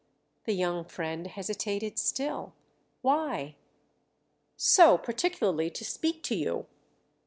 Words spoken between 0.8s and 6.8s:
friend hesitated still. "'Why'?" "So particularly to speak to you."